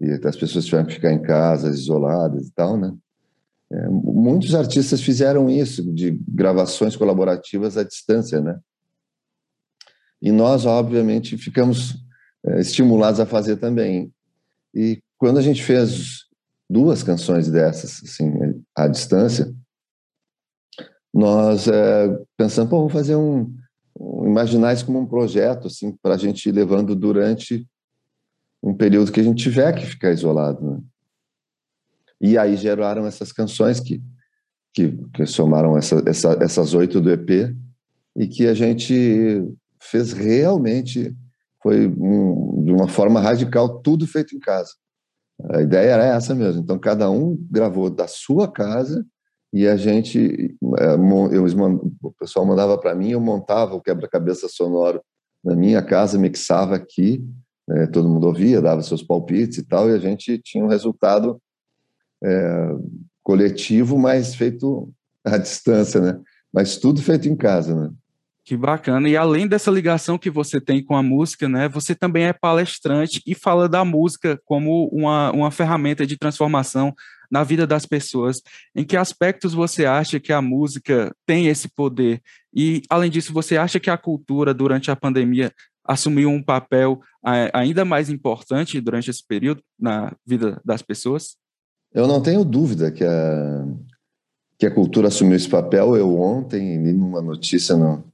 e 0.00 0.10
as 0.26 0.36
pessoas 0.36 0.64
tiveram 0.64 0.86
que 0.86 0.94
ficar 0.94 1.12
em 1.12 1.22
casa, 1.22 1.70
isoladas 1.70 2.48
e 2.48 2.52
tal, 2.52 2.76
né? 2.76 2.92
É, 3.70 3.88
muitos 3.88 4.54
artistas 4.54 5.00
fizeram 5.00 5.48
isso, 5.48 5.84
de 5.94 6.18
gravações 6.26 6.96
colaborativas 6.96 7.76
à 7.76 7.84
distância, 7.84 8.40
né? 8.40 8.58
E 10.20 10.32
nós, 10.32 10.66
obviamente, 10.66 11.38
ficamos 11.38 11.94
é, 12.44 12.60
estimulados 12.60 13.20
a 13.20 13.26
fazer 13.26 13.56
também. 13.56 14.12
E 14.74 15.00
quando 15.16 15.38
a 15.38 15.42
gente 15.42 15.62
fez 15.62 16.24
duas 16.68 17.04
canções 17.04 17.48
dessas, 17.48 18.02
assim, 18.02 18.32
à 18.76 18.88
distância, 18.88 19.54
nós 21.14 21.68
é, 21.68 22.18
pensamos, 22.36 22.68
pô, 22.68 22.78
vamos 22.78 22.92
fazer 22.92 23.14
um, 23.14 23.54
imaginar 24.24 24.72
isso 24.72 24.86
como 24.86 25.00
um 25.00 25.06
projeto, 25.06 25.66
assim, 25.66 25.92
para 26.02 26.14
a 26.14 26.18
gente 26.18 26.48
ir 26.48 26.52
levando 26.52 26.94
durante 26.94 27.66
um 28.62 28.74
período 28.74 29.12
que 29.12 29.20
a 29.20 29.22
gente 29.22 29.42
tiver 29.42 29.72
que 29.72 29.86
ficar 29.86 30.12
isolado, 30.12 30.64
né? 30.64 30.80
E 32.20 32.36
aí 32.36 32.56
geraram 32.56 33.06
essas 33.06 33.30
canções 33.30 33.78
que, 33.78 34.02
que, 34.74 34.96
que 35.14 35.24
somaram 35.26 35.76
essa, 35.76 36.02
essa, 36.06 36.36
essas 36.40 36.74
oito 36.74 37.00
do 37.00 37.10
EP 37.10 37.54
e 38.16 38.26
que 38.26 38.46
a 38.46 38.54
gente 38.54 39.44
fez 39.80 40.12
realmente, 40.12 41.16
foi 41.62 41.86
um, 41.86 42.64
de 42.64 42.72
uma 42.72 42.88
forma 42.88 43.20
radical, 43.20 43.80
tudo 43.80 44.06
feito 44.06 44.34
em 44.34 44.40
casa. 44.40 44.72
A 45.50 45.62
ideia 45.62 45.90
era 45.90 46.04
essa 46.04 46.34
mesmo. 46.34 46.60
Então, 46.60 46.76
cada 46.78 47.08
um 47.08 47.36
gravou 47.48 47.88
da 47.88 48.08
sua 48.08 48.50
casa 48.50 49.06
e 49.52 49.66
a 49.66 49.76
gente, 49.76 50.56
é, 50.78 50.94
eu, 51.34 51.44
o 52.02 52.12
pessoal 52.12 52.44
mandava 52.44 52.76
para 52.76 52.94
mim, 52.94 53.10
eu 53.10 53.20
montava 53.20 53.74
o 53.74 53.80
quebra-cabeça 53.80 54.48
sonoro 54.48 55.00
na 55.42 55.54
minha 55.54 55.82
casa, 55.82 56.18
mixava 56.18 56.74
aqui, 56.74 57.24
né, 57.66 57.86
todo 57.86 58.08
mundo 58.08 58.26
ouvia, 58.26 58.60
dava 58.60 58.82
seus 58.82 59.02
palpites 59.02 59.58
e 59.58 59.62
tal, 59.62 59.88
e 59.88 59.94
a 59.94 59.98
gente 59.98 60.38
tinha 60.38 60.64
um 60.64 60.68
resultado 60.68 61.40
é, 62.22 62.68
coletivo, 63.22 63.98
mas 63.98 64.34
feito 64.34 64.90
à 65.24 65.38
distância, 65.38 66.00
né? 66.00 66.20
Mas 66.52 66.78
tudo 66.78 67.02
feito 67.02 67.28
em 67.28 67.36
casa, 67.36 67.74
né? 67.74 67.90
Que 68.44 68.56
bacana. 68.56 69.06
E 69.06 69.14
além 69.14 69.46
dessa 69.46 69.70
ligação 69.70 70.16
que 70.16 70.30
você 70.30 70.58
tem 70.58 70.82
com 70.82 70.96
a 70.96 71.02
música, 71.02 71.46
né, 71.46 71.68
você 71.68 71.94
também 71.94 72.24
é 72.24 72.32
palestrante 72.32 73.22
e 73.26 73.34
fala 73.34 73.68
da 73.68 73.84
música 73.84 74.40
como 74.46 74.88
uma, 74.88 75.30
uma 75.32 75.50
ferramenta 75.50 76.06
de 76.06 76.16
transformação 76.16 76.94
na 77.30 77.44
vida 77.44 77.66
das 77.66 77.86
pessoas. 77.86 78.42
Em 78.74 78.84
que 78.84 78.96
aspectos 78.96 79.54
você 79.54 79.84
acha 79.84 80.20
que 80.20 80.32
a 80.32 80.42
música 80.42 81.14
tem 81.26 81.48
esse 81.48 81.68
poder? 81.68 82.20
E, 82.54 82.82
além 82.88 83.10
disso, 83.10 83.32
você 83.32 83.56
acha 83.56 83.78
que 83.78 83.90
a 83.90 83.98
cultura, 83.98 84.54
durante 84.54 84.90
a 84.90 84.96
pandemia, 84.96 85.52
assumiu 85.84 86.28
um 86.28 86.42
papel 86.42 87.00
ainda 87.52 87.84
mais 87.84 88.10
importante 88.10 88.80
durante 88.80 89.10
esse 89.10 89.26
período 89.26 89.62
na 89.78 90.14
vida 90.26 90.60
das 90.64 90.82
pessoas? 90.82 91.36
Eu 91.94 92.06
não 92.06 92.20
tenho 92.20 92.44
dúvida 92.44 92.90
que 92.90 93.04
a, 93.04 93.66
que 94.58 94.66
a 94.66 94.70
cultura 94.70 95.08
assumiu 95.08 95.36
esse 95.36 95.48
papel. 95.48 95.96
Eu 95.96 96.20
ontem 96.20 96.82
li 96.82 96.92
uma 96.92 97.22
notícia 97.22 97.74
no, 97.76 98.04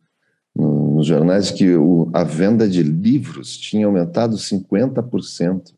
no, 0.54 0.96
nos 0.96 1.06
jornais 1.06 1.50
que 1.50 1.74
o, 1.74 2.08
a 2.12 2.22
venda 2.22 2.68
de 2.68 2.82
livros 2.82 3.56
tinha 3.56 3.86
aumentado 3.86 4.36
50%. 4.36 5.74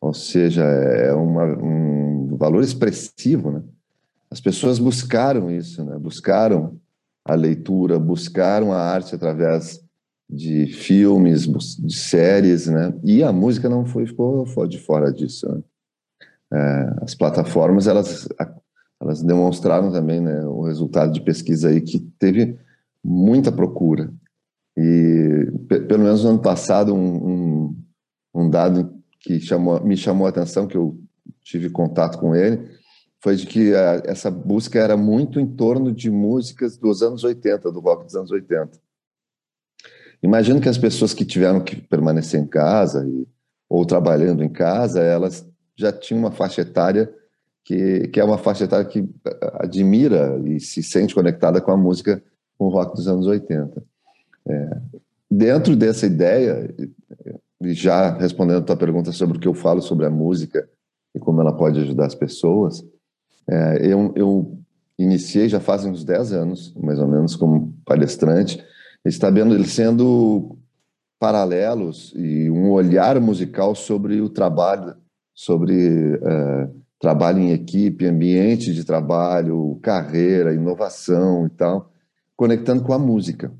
Ou 0.00 0.14
seja, 0.14 0.62
é 0.62 1.12
uma, 1.12 1.44
um 1.44 1.97
valor 2.38 2.62
expressivo, 2.62 3.50
né? 3.50 3.62
As 4.30 4.40
pessoas 4.40 4.78
buscaram 4.78 5.50
isso, 5.50 5.84
né? 5.84 5.98
Buscaram 5.98 6.78
a 7.24 7.34
leitura, 7.34 7.98
buscaram 7.98 8.72
a 8.72 8.78
arte 8.78 9.14
através 9.14 9.82
de 10.30 10.66
filmes, 10.66 11.46
de 11.46 11.94
séries, 11.94 12.66
né? 12.66 12.94
E 13.02 13.22
a 13.22 13.32
música 13.32 13.68
não 13.68 13.84
foi 13.84 14.06
ficou 14.06 14.46
de 14.68 14.78
fora 14.78 15.12
disso. 15.12 15.48
Né? 15.48 15.62
É, 16.52 16.94
as 17.02 17.14
plataformas 17.14 17.86
elas 17.86 18.28
elas 19.00 19.22
demonstraram 19.22 19.92
também 19.92 20.20
né, 20.20 20.44
o 20.44 20.62
resultado 20.62 21.12
de 21.12 21.20
pesquisa 21.20 21.68
aí 21.68 21.80
que 21.80 22.00
teve 22.18 22.58
muita 23.04 23.52
procura 23.52 24.12
e 24.76 25.46
pelo 25.68 26.02
menos 26.02 26.24
no 26.24 26.30
ano 26.30 26.38
passado 26.40 26.94
um, 26.94 27.28
um, 27.28 27.76
um 28.34 28.50
dado 28.50 28.92
que 29.20 29.38
chamou, 29.40 29.84
me 29.84 29.96
chamou 29.96 30.26
a 30.26 30.30
atenção 30.30 30.66
que 30.66 30.76
eu 30.76 30.98
tive 31.48 31.70
contato 31.70 32.18
com 32.18 32.36
ele 32.36 32.68
foi 33.20 33.34
de 33.34 33.46
que 33.46 33.74
a, 33.74 34.02
essa 34.04 34.30
busca 34.30 34.78
era 34.78 34.96
muito 34.96 35.40
em 35.40 35.46
torno 35.46 35.92
de 35.92 36.10
músicas 36.10 36.76
dos 36.76 37.02
anos 37.02 37.24
80, 37.24 37.72
do 37.72 37.80
rock 37.80 38.04
dos 38.04 38.14
anos 38.14 38.30
80. 38.30 38.78
Imagino 40.22 40.60
que 40.60 40.68
as 40.68 40.78
pessoas 40.78 41.14
que 41.14 41.24
tiveram 41.24 41.60
que 41.60 41.76
permanecer 41.76 42.40
em 42.40 42.46
casa 42.46 43.06
e, 43.08 43.26
ou 43.68 43.84
trabalhando 43.84 44.44
em 44.44 44.48
casa, 44.48 45.00
elas 45.00 45.46
já 45.76 45.92
tinham 45.92 46.20
uma 46.20 46.30
faixa 46.30 46.60
etária 46.60 47.12
que, 47.64 48.08
que 48.08 48.20
é 48.20 48.24
uma 48.24 48.38
faixa 48.38 48.64
etária 48.64 48.84
que 48.84 49.08
admira 49.54 50.40
e 50.46 50.60
se 50.60 50.82
sente 50.82 51.14
conectada 51.14 51.60
com 51.60 51.70
a 51.70 51.76
música, 51.76 52.22
com 52.56 52.66
o 52.66 52.70
rock 52.70 52.94
dos 52.94 53.08
anos 53.08 53.26
80. 53.26 53.82
É, 54.46 54.70
dentro 55.30 55.76
dessa 55.76 56.06
ideia, 56.06 56.74
já 57.60 58.16
respondendo 58.16 58.58
a 58.58 58.64
tua 58.64 58.76
pergunta 58.76 59.12
sobre 59.12 59.36
o 59.36 59.40
que 59.40 59.48
eu 59.48 59.54
falo 59.54 59.82
sobre 59.82 60.06
a 60.06 60.10
música 60.10 60.68
e 61.14 61.18
como 61.18 61.40
ela 61.40 61.52
pode 61.52 61.80
ajudar 61.80 62.06
as 62.06 62.14
pessoas, 62.14 62.84
é, 63.48 63.78
eu, 63.82 64.12
eu 64.14 64.58
iniciei 64.98 65.48
já 65.48 65.60
fazem 65.60 65.90
uns 65.90 66.04
10 66.04 66.32
anos, 66.32 66.74
mais 66.74 66.98
ou 66.98 67.06
menos, 67.06 67.36
como 67.36 67.74
palestrante, 67.84 68.62
estabelecendo 69.04 70.58
paralelos 71.18 72.12
e 72.16 72.50
um 72.50 72.70
olhar 72.70 73.20
musical 73.20 73.74
sobre 73.74 74.20
o 74.20 74.28
trabalho, 74.28 74.94
sobre 75.34 76.16
uh, 76.16 76.74
trabalho 77.00 77.38
em 77.38 77.52
equipe, 77.52 78.06
ambiente 78.06 78.72
de 78.72 78.84
trabalho, 78.84 79.78
carreira, 79.82 80.54
inovação 80.54 81.46
e 81.46 81.50
tal, 81.50 81.90
conectando 82.36 82.82
com 82.82 82.92
a 82.92 82.98
música. 82.98 83.52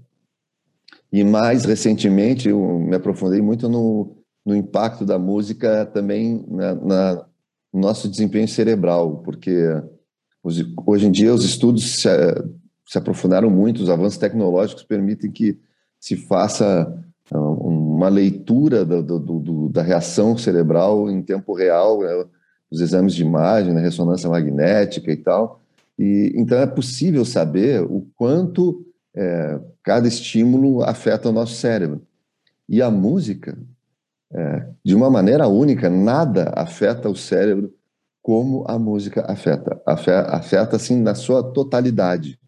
E 1.12 1.24
mais 1.24 1.64
recentemente 1.64 2.48
eu 2.48 2.78
me 2.78 2.94
aprofundei 2.94 3.40
muito 3.40 3.68
no, 3.68 4.16
no 4.44 4.54
impacto 4.54 5.04
da 5.04 5.18
música 5.18 5.86
também 5.86 6.44
na, 6.48 6.74
na 6.74 7.27
nosso 7.72 8.08
desempenho 8.08 8.48
cerebral, 8.48 9.18
porque 9.18 9.52
hoje 10.86 11.06
em 11.06 11.10
dia 11.10 11.32
os 11.34 11.44
estudos 11.44 12.00
se, 12.00 12.08
se 12.86 12.98
aprofundaram 12.98 13.50
muito, 13.50 13.82
os 13.82 13.90
avanços 13.90 14.18
tecnológicos 14.18 14.82
permitem 14.82 15.30
que 15.30 15.58
se 16.00 16.16
faça 16.16 16.92
ah, 17.30 17.38
uma 17.38 18.08
leitura 18.08 18.84
do, 18.84 19.02
do, 19.02 19.18
do, 19.18 19.68
da 19.68 19.82
reação 19.82 20.36
cerebral 20.38 21.10
em 21.10 21.22
tempo 21.22 21.52
real, 21.52 22.00
né? 22.00 22.24
os 22.70 22.80
exames 22.80 23.14
de 23.14 23.22
imagem, 23.22 23.72
né? 23.72 23.80
ressonância 23.80 24.30
magnética 24.30 25.10
e 25.10 25.16
tal. 25.16 25.60
E, 25.98 26.32
então 26.36 26.58
é 26.58 26.66
possível 26.66 27.24
saber 27.24 27.82
o 27.82 28.06
quanto 28.16 28.84
é, 29.14 29.60
cada 29.82 30.06
estímulo 30.06 30.82
afeta 30.82 31.28
o 31.28 31.32
nosso 31.32 31.54
cérebro. 31.54 32.02
E 32.68 32.80
a 32.80 32.90
música, 32.90 33.58
é, 34.32 34.68
de 34.84 34.94
uma 34.94 35.10
maneira 35.10 35.48
única, 35.48 35.88
nada 35.88 36.52
afeta 36.54 37.08
o 37.08 37.16
cérebro 37.16 37.74
como 38.22 38.64
a 38.68 38.78
música 38.78 39.24
afeta. 39.30 39.80
Afeta, 39.86 40.30
afeta 40.30 40.76
assim, 40.76 41.00
na 41.00 41.14
sua 41.14 41.42
totalidade 41.42 42.38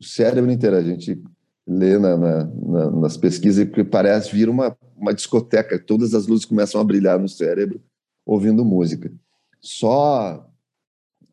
o 0.00 0.04
cérebro 0.04 0.50
inteiro. 0.50 0.76
A 0.76 0.82
gente 0.82 1.20
lê 1.66 1.98
na, 1.98 2.16
na, 2.16 2.44
na, 2.44 2.90
nas 2.92 3.16
pesquisas 3.16 3.68
que 3.68 3.82
parece 3.82 4.34
vir 4.34 4.48
uma, 4.48 4.76
uma 4.96 5.12
discoteca, 5.12 5.78
todas 5.78 6.14
as 6.14 6.26
luzes 6.26 6.44
começam 6.44 6.80
a 6.80 6.84
brilhar 6.84 7.18
no 7.18 7.28
cérebro 7.28 7.80
ouvindo 8.24 8.64
música. 8.64 9.12
Só 9.60 10.48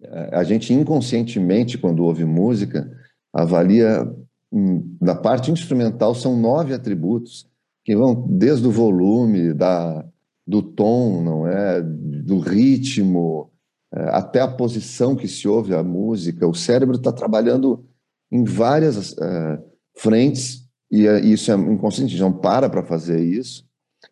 é, 0.02 0.36
a 0.36 0.44
gente 0.44 0.74
inconscientemente, 0.74 1.78
quando 1.78 2.04
ouve 2.04 2.26
música, 2.26 2.92
avalia 3.32 4.12
hum, 4.52 4.98
na 5.00 5.14
parte 5.14 5.52
instrumental 5.52 6.16
são 6.16 6.40
nove 6.40 6.74
atributos 6.74 7.48
que 7.86 7.96
vão 7.96 8.26
desde 8.28 8.68
o 8.68 8.72
volume, 8.72 9.54
da, 9.54 10.04
do 10.46 10.62
tom, 10.64 11.24
não 11.24 11.48
é, 11.48 11.82
do 11.82 12.40
ritmo, 12.40 13.52
é, 13.94 14.10
até 14.10 14.42
a 14.42 14.48
posição 14.48 15.16
que 15.16 15.28
se 15.28 15.48
ouve 15.48 15.76
a 15.76 15.84
música. 15.84 16.48
O 16.48 16.56
cérebro 16.56 16.96
está 16.96 17.12
trabalhando 17.12 17.86
em 18.32 18.44
várias 18.44 19.14
uh, 19.14 19.64
frentes, 19.96 20.68
e 20.92 21.08
uh, 21.08 21.20
isso 21.20 21.52
é 21.52 21.56
inconsciente, 21.56 22.20
não 22.20 22.34
para 22.34 22.68
para 22.68 22.84
fazer 22.84 23.24
isso, 23.24 23.64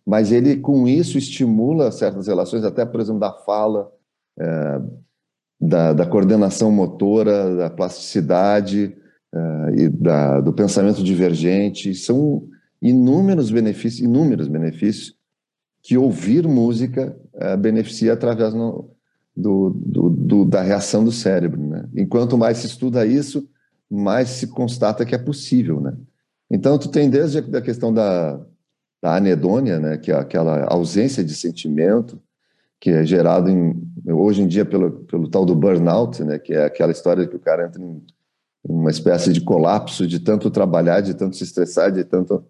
mas 0.06 0.32
ele, 0.32 0.58
com 0.58 0.88
isso, 0.88 1.18
estimula 1.18 1.92
certas 1.92 2.28
relações, 2.28 2.64
até, 2.64 2.86
por 2.86 3.02
exemplo, 3.02 3.20
da 3.20 3.32
fala, 3.32 3.92
da, 5.62 5.94
da, 5.94 6.06
coordenação 6.06 6.72
motora, 6.72 7.56
da 7.56 7.70
plasticidade 7.70 8.98
e 9.78 9.90
da, 9.90 10.42
do 10.42 10.52
pensamento 10.52 11.04
divergente. 11.04 11.94
São 11.94 12.48
inúmeros 12.84 13.50
benefícios, 13.50 14.02
inúmeros 14.02 14.48
benefícios 14.48 15.16
que 15.82 15.98
ouvir 15.98 16.48
música 16.48 17.18
beneficia 17.60 18.14
através 18.14 18.54
no, 18.54 18.90
do, 19.36 19.72
do, 19.76 20.10
do, 20.10 20.46
da 20.46 20.62
reação 20.62 21.04
do 21.04 21.12
cérebro. 21.12 21.62
Né? 21.62 21.90
Enquanto 21.96 22.38
mais 22.38 22.60
se 22.60 22.68
estuda 22.68 23.06
isso, 23.06 23.48
mais 23.90 24.30
se 24.30 24.48
constata 24.48 25.06
que 25.06 25.16
é 25.16 25.18
possível, 25.18 25.80
né? 25.80 25.94
Então, 26.50 26.78
tu 26.78 26.88
tem 26.90 27.10
desde 27.10 27.40
a 27.40 27.62
questão 27.62 27.92
da, 27.92 28.40
da 29.02 29.16
anedônia, 29.16 29.80
né, 29.80 29.98
que 29.98 30.12
é 30.12 30.16
aquela 30.16 30.66
ausência 30.66 31.24
de 31.24 31.34
sentimento, 31.34 32.22
que 32.80 32.92
é 32.92 33.04
gerado 33.04 33.50
em, 33.50 33.82
hoje 34.08 34.44
em 34.44 34.48
dia 34.48 34.64
pelo, 34.64 34.92
pelo 34.92 35.28
tal 35.28 35.46
do 35.46 35.56
burnout, 35.56 36.24
né, 36.24 36.38
que 36.38 36.54
é 36.54 36.66
aquela 36.66 36.92
história 36.92 37.26
que 37.26 37.36
o 37.36 37.40
cara 37.40 37.66
entra 37.66 37.82
em 37.82 38.04
uma 38.64 38.92
espécie 38.92 39.34
de 39.34 39.42
colapso 39.42 40.06
de 40.06 40.20
tanto 40.20 40.52
trabalhar, 40.52 41.02
de 41.02 41.14
tanto 41.14 41.36
se 41.36 41.44
estressar, 41.44 41.92
de 41.92 42.04
tanto... 42.04 42.46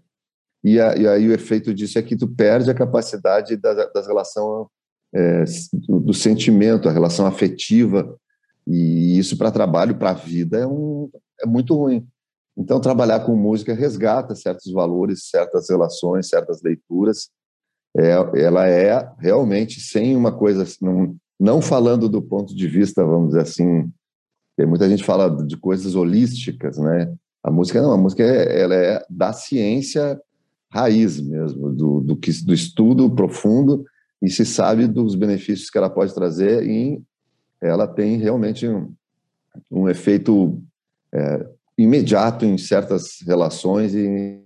E, 0.64 0.80
a, 0.80 0.96
e 0.96 1.08
aí 1.08 1.28
o 1.28 1.34
efeito 1.34 1.74
disso 1.74 2.00
é 2.00 2.02
que 2.02 2.16
tu 2.16 2.28
perde 2.28 2.72
a 2.72 2.76
capacidade 2.76 3.58
da, 3.58 3.74
das 3.92 4.08
relações, 4.08 4.68
é, 5.14 5.44
do, 5.74 6.00
do 6.00 6.14
sentimento, 6.14 6.88
a 6.88 6.92
relação 6.92 7.26
afetiva, 7.26 8.18
e 8.66 9.18
isso 9.20 9.38
para 9.38 9.52
trabalho, 9.52 9.98
para 9.98 10.12
a 10.12 10.16
vida, 10.16 10.60
é, 10.60 10.68
um, 10.68 11.10
é 11.42 11.46
muito 11.46 11.76
ruim. 11.76 12.08
Então, 12.58 12.80
trabalhar 12.80 13.22
com 13.22 13.36
música 13.36 13.74
resgata 13.74 14.36
certos 14.36 14.72
valores, 14.72 15.30
certas 15.30 15.70
relações, 15.70 16.30
certas 16.30 16.62
leituras. 16.62 17.30
É, 17.96 18.12
ela 18.42 18.68
é 18.68 19.12
realmente 19.20 19.82
sem 19.82 20.16
uma 20.16 20.32
coisa, 20.32 20.66
não, 20.82 21.16
não 21.40 21.62
falando 21.62 22.08
do 22.08 22.22
ponto 22.22 22.56
de 22.56 22.68
vista, 22.68 23.06
vamos 23.06 23.30
dizer 23.30 23.42
assim, 23.42 23.92
muita 24.68 24.88
gente 24.88 25.04
fala 25.04 25.30
de 25.46 25.58
coisas 25.58 25.96
holísticas, 25.96 26.78
né? 26.78 27.14
A 27.44 27.52
música 27.52 27.82
não, 27.82 27.92
a 27.92 27.98
música 27.98 28.24
é, 28.24 28.62
ela 28.62 28.76
é 28.76 29.06
da 29.10 29.34
ciência 29.34 30.20
raiz 30.74 31.22
mesmo, 31.22 31.72
do, 31.72 32.02
do, 32.02 32.16
que, 32.18 32.32
do 32.44 32.52
estudo 32.52 33.08
profundo 33.10 33.86
e 34.20 34.30
se 34.30 34.44
sabe 34.44 34.88
dos 34.88 35.14
benefícios 35.14 35.70
que 35.70 35.78
ela 35.78 35.90
pode 35.90 36.16
trazer 36.16 36.68
e 36.68 37.00
ela 37.62 37.88
tem 37.88 38.18
realmente 38.18 38.68
um, 38.68 38.92
um 39.70 39.88
efeito 39.88 40.60
é, 41.14 41.48
imediato 41.78 42.44
em 42.44 42.58
certas 42.58 43.20
relações 43.24 43.94
e, 43.94 44.42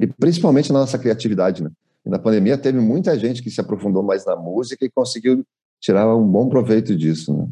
e 0.00 0.06
principalmente 0.18 0.72
na 0.72 0.80
nossa 0.80 0.98
criatividade. 0.98 1.62
Né? 1.62 1.70
na 2.04 2.18
pandemia 2.18 2.58
teve 2.58 2.80
muita 2.80 3.16
gente 3.16 3.40
que 3.40 3.50
se 3.50 3.60
aprofundou 3.60 4.02
mais 4.02 4.26
na 4.26 4.34
música 4.34 4.84
e 4.84 4.90
conseguiu 4.90 5.44
tirava 5.78 6.16
um 6.16 6.26
bom 6.26 6.48
proveito 6.48 6.96
disso, 6.96 7.32
né? 7.34 7.48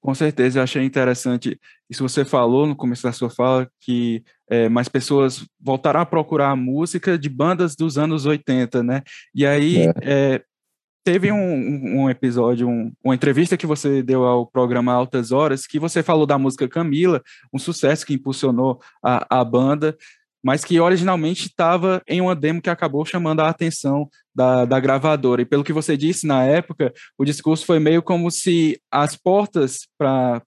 Com 0.00 0.14
certeza, 0.14 0.58
eu 0.58 0.62
achei 0.62 0.82
interessante 0.82 1.58
isso 1.90 2.08
você 2.08 2.24
falou 2.24 2.66
no 2.66 2.76
começo 2.76 3.02
da 3.02 3.12
sua 3.12 3.28
fala, 3.28 3.68
que 3.80 4.22
é, 4.48 4.68
mais 4.68 4.88
pessoas 4.88 5.44
voltaram 5.60 6.00
a 6.00 6.06
procurar 6.06 6.50
a 6.50 6.56
música 6.56 7.18
de 7.18 7.28
bandas 7.28 7.74
dos 7.74 7.98
anos 7.98 8.26
80, 8.26 8.80
né? 8.84 9.02
E 9.34 9.44
aí 9.44 9.78
é. 9.78 9.92
É, 10.02 10.42
teve 11.04 11.32
um, 11.32 12.02
um 12.02 12.08
episódio, 12.08 12.68
um, 12.68 12.92
uma 13.02 13.14
entrevista 13.14 13.56
que 13.56 13.66
você 13.66 14.04
deu 14.04 14.24
ao 14.24 14.46
programa 14.46 14.92
Altas 14.92 15.32
Horas, 15.32 15.66
que 15.66 15.80
você 15.80 16.00
falou 16.00 16.26
da 16.26 16.38
música 16.38 16.68
Camila, 16.68 17.20
um 17.52 17.58
sucesso 17.58 18.06
que 18.06 18.14
impulsionou 18.14 18.80
a, 19.04 19.40
a 19.40 19.44
banda, 19.44 19.96
mas 20.42 20.64
que 20.64 20.80
originalmente 20.80 21.46
estava 21.46 22.02
em 22.06 22.20
uma 22.20 22.34
demo 22.34 22.62
que 22.62 22.70
acabou 22.70 23.04
chamando 23.04 23.40
a 23.40 23.48
atenção 23.48 24.08
da, 24.34 24.64
da 24.64 24.80
gravadora. 24.80 25.42
E 25.42 25.44
pelo 25.44 25.64
que 25.64 25.72
você 25.72 25.96
disse 25.96 26.26
na 26.26 26.44
época, 26.44 26.92
o 27.18 27.24
discurso 27.24 27.66
foi 27.66 27.78
meio 27.78 28.02
como 28.02 28.30
se 28.30 28.80
as 28.90 29.16
portas 29.16 29.86
para 29.98 30.42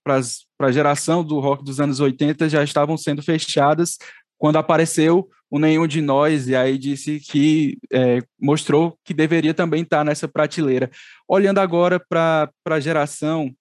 a 0.60 0.72
geração 0.72 1.24
do 1.24 1.40
rock 1.40 1.64
dos 1.64 1.80
anos 1.80 2.00
80 2.00 2.50
já 2.50 2.64
estavam 2.64 2.98
sendo 2.98 3.22
fechadas 3.22 3.98
quando 4.38 4.58
apareceu 4.58 5.30
o 5.50 5.60
Nenhum 5.60 5.86
de 5.86 6.02
Nós, 6.02 6.48
e 6.48 6.56
aí 6.56 6.80
disse 6.80 7.20
que 7.20 7.78
é, 7.92 8.20
mostrou 8.42 8.98
que 9.06 9.14
deveria 9.14 9.54
também 9.54 9.84
estar 9.84 10.04
nessa 10.04 10.28
prateleira. 10.28 10.90
Olhando 11.30 11.60
agora 11.60 11.98
para 12.00 12.50
a 12.68 12.80
geração 12.80 13.54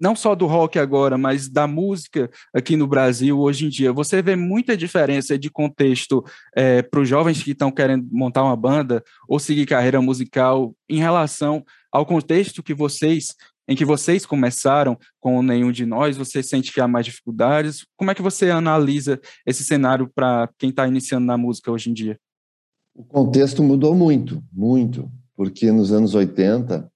não 0.00 0.16
só 0.16 0.34
do 0.34 0.46
rock 0.46 0.78
agora, 0.78 1.16
mas 1.16 1.48
da 1.48 1.66
música 1.66 2.30
aqui 2.52 2.76
no 2.76 2.86
Brasil 2.86 3.38
hoje 3.38 3.66
em 3.66 3.68
dia, 3.68 3.92
você 3.92 4.20
vê 4.20 4.36
muita 4.36 4.76
diferença 4.76 5.38
de 5.38 5.50
contexto 5.50 6.24
é, 6.54 6.82
para 6.82 7.00
os 7.00 7.08
jovens 7.08 7.42
que 7.42 7.52
estão 7.52 7.70
querendo 7.70 8.06
montar 8.10 8.42
uma 8.42 8.56
banda 8.56 9.02
ou 9.28 9.38
seguir 9.38 9.66
carreira 9.66 10.00
musical 10.00 10.74
em 10.88 10.98
relação 10.98 11.64
ao 11.92 12.04
contexto 12.04 12.62
que 12.62 12.74
vocês 12.74 13.34
em 13.66 13.74
que 13.74 13.84
vocês 13.84 14.26
começaram 14.26 14.94
com 15.18 15.42
nenhum 15.42 15.72
de 15.72 15.86
nós, 15.86 16.18
você 16.18 16.42
sente 16.42 16.70
que 16.70 16.82
há 16.82 16.86
mais 16.86 17.06
dificuldades? 17.06 17.86
Como 17.96 18.10
é 18.10 18.14
que 18.14 18.20
você 18.20 18.50
analisa 18.50 19.18
esse 19.46 19.64
cenário 19.64 20.10
para 20.14 20.50
quem 20.58 20.68
está 20.68 20.86
iniciando 20.86 21.26
na 21.26 21.38
música 21.38 21.70
hoje 21.70 21.88
em 21.88 21.94
dia? 21.94 22.18
O 22.94 23.02
contexto 23.02 23.62
mudou 23.62 23.94
muito, 23.94 24.42
muito, 24.52 25.10
porque 25.34 25.72
nos 25.72 25.92
anos 25.92 26.14
80 26.14 26.92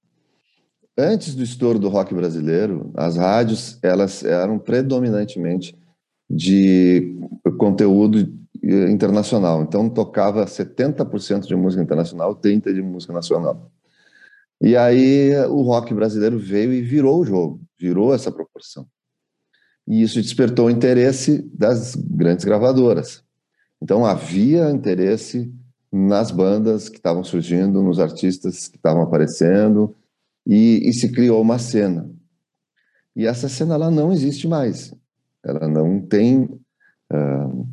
antes 0.99 1.33
do 1.35 1.43
estouro 1.43 1.79
do 1.79 1.89
rock 1.89 2.13
brasileiro, 2.13 2.91
as 2.95 3.15
rádios 3.17 3.79
elas 3.81 4.23
eram 4.23 4.59
predominantemente 4.59 5.77
de 6.29 7.15
conteúdo 7.57 8.31
eh, 8.61 8.91
internacional. 8.91 9.63
Então 9.63 9.89
tocava 9.89 10.45
70% 10.45 11.47
de 11.47 11.55
música 11.55 11.81
internacional, 11.81 12.35
30 12.35 12.73
de 12.73 12.81
música 12.81 13.13
nacional. 13.13 13.71
E 14.61 14.75
aí 14.75 15.33
o 15.47 15.61
rock 15.61 15.93
brasileiro 15.93 16.37
veio 16.37 16.73
e 16.73 16.81
virou 16.81 17.21
o 17.21 17.25
jogo, 17.25 17.61
virou 17.79 18.13
essa 18.13 18.31
proporção. 18.31 18.85
E 19.87 20.03
isso 20.03 20.21
despertou 20.21 20.67
o 20.67 20.69
interesse 20.69 21.49
das 21.53 21.95
grandes 21.95 22.45
gravadoras. 22.45 23.23
Então 23.81 24.05
havia 24.05 24.69
interesse 24.69 25.51
nas 25.91 26.29
bandas 26.29 26.89
que 26.89 26.97
estavam 26.97 27.23
surgindo, 27.23 27.81
nos 27.81 27.99
artistas 27.99 28.67
que 28.67 28.75
estavam 28.75 29.01
aparecendo, 29.01 29.95
e, 30.49 30.89
e 30.89 30.93
se 30.93 31.11
criou 31.11 31.39
uma 31.39 31.59
cena. 31.59 32.09
E 33.15 33.27
essa 33.27 33.47
cena 33.47 33.75
ela 33.75 33.91
não 33.91 34.11
existe 34.11 34.47
mais. 34.47 34.91
Ela 35.45 35.67
não 35.67 36.01
tem 36.01 36.43
uh, 37.13 37.67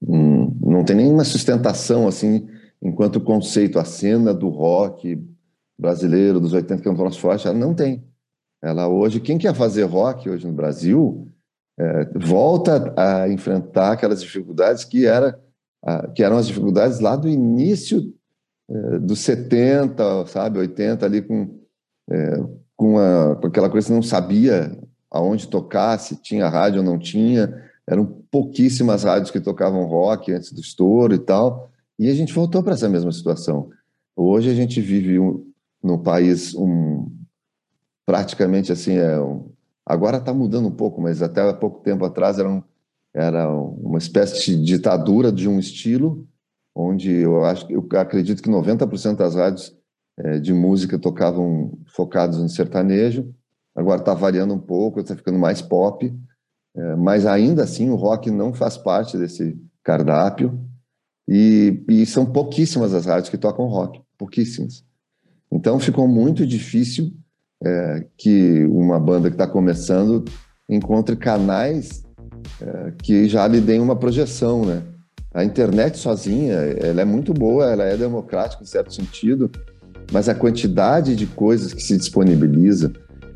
não 0.00 0.84
tem 0.84 0.96
nenhuma 0.96 1.22
sustentação 1.22 2.08
assim 2.08 2.48
enquanto 2.82 3.20
conceito 3.20 3.78
a 3.78 3.84
cena 3.84 4.34
do 4.34 4.48
rock 4.48 5.24
brasileiro 5.78 6.40
dos 6.40 6.52
80 6.52 6.82
que 6.82 6.88
é 6.88 6.90
um 6.90 6.96
troço 6.96 7.20
forte, 7.20 7.46
ela 7.46 7.56
não 7.56 7.72
tem. 7.72 8.02
Ela 8.60 8.88
hoje, 8.88 9.20
quem 9.20 9.38
quer 9.38 9.54
fazer 9.54 9.84
rock 9.84 10.28
hoje 10.28 10.46
no 10.46 10.52
Brasil, 10.52 11.28
é, 11.78 12.04
volta 12.18 12.92
a 12.96 13.28
enfrentar 13.28 13.92
aquelas 13.92 14.20
dificuldades 14.20 14.84
que, 14.84 15.06
era, 15.06 15.40
que 16.14 16.22
eram 16.22 16.36
as 16.36 16.46
dificuldades 16.48 16.98
lá 16.98 17.14
do 17.14 17.28
início 17.28 18.12
é, 18.68 18.98
dos 18.98 19.20
70, 19.20 20.26
sabe, 20.26 20.58
80, 20.58 21.06
ali 21.06 21.22
com 21.22 21.61
é, 22.10 22.42
com, 22.76 22.98
a, 22.98 23.36
com 23.36 23.46
aquela 23.46 23.70
coisa 23.70 23.88
que 23.88 23.92
não 23.92 24.02
sabia 24.02 24.76
aonde 25.10 25.48
tocar, 25.48 25.98
se 25.98 26.16
tinha 26.16 26.48
rádio 26.48 26.80
ou 26.80 26.84
não 26.84 26.98
tinha. 26.98 27.62
Eram 27.86 28.06
pouquíssimas 28.30 29.04
rádios 29.04 29.30
que 29.30 29.40
tocavam 29.40 29.84
rock 29.84 30.32
antes 30.32 30.52
do 30.52 30.60
estouro 30.60 31.14
e 31.14 31.18
tal. 31.18 31.70
E 31.98 32.08
a 32.08 32.14
gente 32.14 32.32
voltou 32.32 32.62
para 32.62 32.74
essa 32.74 32.88
mesma 32.88 33.12
situação. 33.12 33.70
Hoje 34.16 34.50
a 34.50 34.54
gente 34.54 34.80
vive 34.80 35.18
um, 35.18 35.44
no 35.82 35.98
país 35.98 36.54
um 36.54 37.10
praticamente 38.04 38.72
assim 38.72 38.96
é 38.96 39.20
um, 39.20 39.50
agora 39.86 40.16
está 40.16 40.34
mudando 40.34 40.68
um 40.68 40.72
pouco, 40.72 41.00
mas 41.00 41.22
até 41.22 41.48
há 41.48 41.54
pouco 41.54 41.80
tempo 41.80 42.04
atrás 42.04 42.38
era, 42.38 42.48
um, 42.48 42.62
era 43.14 43.48
uma 43.50 43.98
espécie 43.98 44.56
de 44.56 44.64
ditadura 44.64 45.30
de 45.30 45.48
um 45.48 45.58
estilo 45.58 46.26
onde 46.74 47.10
eu 47.10 47.44
acho 47.44 47.66
eu 47.70 47.86
acredito 47.98 48.42
que 48.42 48.50
90% 48.50 49.16
das 49.16 49.34
rádios 49.34 49.76
de 50.42 50.52
música 50.52 50.98
tocavam 50.98 51.78
focados 51.86 52.38
no 52.38 52.48
sertanejo, 52.48 53.34
agora 53.74 54.00
está 54.00 54.14
variando 54.14 54.54
um 54.54 54.58
pouco, 54.58 55.00
está 55.00 55.16
ficando 55.16 55.38
mais 55.38 55.62
pop, 55.62 56.14
é, 56.74 56.96
mas 56.96 57.26
ainda 57.26 57.62
assim 57.62 57.90
o 57.90 57.96
rock 57.96 58.30
não 58.30 58.52
faz 58.52 58.76
parte 58.76 59.16
desse 59.18 59.58
cardápio 59.82 60.58
e, 61.28 61.82
e 61.88 62.06
são 62.06 62.24
pouquíssimas 62.24 62.94
as 62.94 63.06
rádios 63.06 63.28
que 63.28 63.38
tocam 63.38 63.66
rock, 63.66 64.00
pouquíssimas. 64.16 64.84
Então 65.50 65.78
ficou 65.78 66.08
muito 66.08 66.46
difícil 66.46 67.12
é, 67.62 68.06
que 68.16 68.64
uma 68.66 68.98
banda 68.98 69.28
que 69.28 69.34
está 69.34 69.46
começando 69.46 70.24
encontre 70.68 71.14
canais 71.16 72.02
é, 72.60 72.92
que 73.02 73.28
já 73.28 73.46
lhe 73.46 73.60
deem 73.60 73.80
uma 73.80 73.96
projeção, 73.96 74.64
né? 74.64 74.82
A 75.34 75.44
internet 75.44 75.96
sozinha, 75.96 76.54
ela 76.54 77.00
é 77.00 77.04
muito 77.06 77.32
boa, 77.32 77.70
ela 77.70 77.84
é 77.84 77.96
democrática 77.96 78.62
em 78.62 78.66
certo 78.66 78.92
sentido, 78.92 79.50
mas 80.10 80.28
a 80.28 80.34
quantidade 80.34 81.14
de 81.14 81.26
coisas 81.26 81.72
que 81.72 81.82
se 81.82 81.96
disponibiliza, 81.96 82.92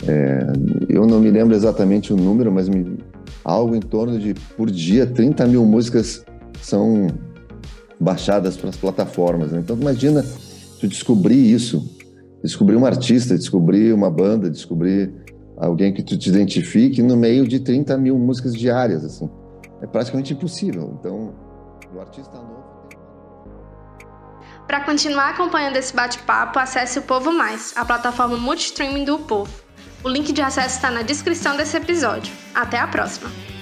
é, 0.07 0.47
eu 0.89 1.07
não 1.07 1.21
me 1.21 1.31
lembro 1.31 1.55
exatamente 1.55 2.13
o 2.13 2.17
número, 2.17 2.53
mas 2.53 2.69
me, 2.69 2.99
algo 3.45 3.77
em 3.77 3.81
torno 3.81 4.19
de, 4.19 4.35
por 4.57 4.71
dia, 4.71 5.07
30 5.07 5.47
mil 5.47 5.65
músicas 5.65 6.25
são 6.61 7.09
baixadas 7.99 8.57
para 8.57 8.71
as 8.71 8.77
plataformas. 8.77 9.53
Né? 9.53 9.61
Então, 9.61 9.77
imagina 9.77 10.25
tu 10.81 10.87
descobrir 10.87 11.53
isso, 11.53 11.83
descobrir 12.43 12.77
um 12.77 12.85
artista, 12.85 13.37
descobrir 13.37 13.93
uma 13.95 14.11
banda, 14.11 14.51
descobrir 14.51 15.13
alguém 15.57 15.93
que 15.93 16.03
tu 16.03 16.17
te 16.19 16.29
identifique 16.29 17.03
no 17.03 17.17
meio 17.17 17.47
de 17.47 17.61
30 17.61 17.97
mil 17.97 18.19
músicas 18.19 18.55
diárias, 18.55 19.05
assim. 19.05 19.31
É 19.81 19.87
praticamente 19.87 20.33
impossível. 20.33 20.97
Então, 20.99 21.35
o 21.95 22.01
artista 22.01 22.37
novo 22.37 22.76
para 24.67 24.81
continuar 24.81 25.31
acompanhando 25.31 25.77
esse 25.77 25.95
bate-papo, 25.95 26.59
acesse 26.59 26.99
o 26.99 27.03
Povo 27.03 27.33
Mais, 27.33 27.73
a 27.77 27.85
plataforma 27.85 28.37
multistreaming 28.37 29.05
do 29.05 29.19
Povo. 29.19 29.53
O 30.03 30.09
link 30.09 30.33
de 30.33 30.43
acesso 30.43 30.77
está 30.77 30.91
na 30.91 31.03
descrição 31.03 31.57
desse 31.57 31.77
episódio. 31.77 32.33
Até 32.55 32.79
a 32.79 32.87
próxima! 32.87 33.56